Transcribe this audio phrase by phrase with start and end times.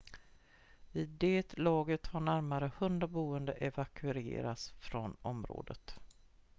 [0.91, 5.95] vid det laget hade närmare 100 boende evakuerats från området